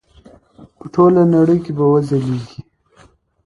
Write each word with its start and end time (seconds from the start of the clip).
په 0.77 0.85
ټوله 0.93 1.21
نړۍ 1.35 1.57
کې 1.65 1.71
به 1.77 1.85
وځلیږي. 1.91 2.59